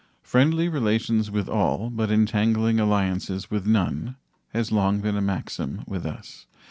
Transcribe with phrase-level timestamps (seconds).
[0.23, 4.15] "Friendly relations with all, but entangling alliances with none,"
[4.49, 6.47] has long been a maxim with us.